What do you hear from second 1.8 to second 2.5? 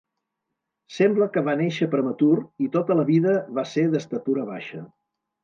prematur